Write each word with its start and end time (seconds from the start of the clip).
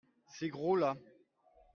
Ces 0.31 0.49
gros-là. 0.49 0.97